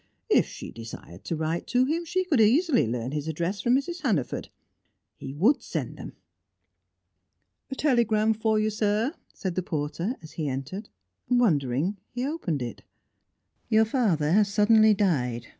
[0.31, 4.01] If she desired to write to him, she could easily learn his address from Mrs.
[4.01, 4.49] Hannaford.
[5.15, 6.13] He would send them!
[7.69, 10.89] "A telegram for you, sir," said the porter, as he entered.
[11.29, 12.81] Wondering, he opened it.
[13.69, 15.49] "Your father has suddenly died.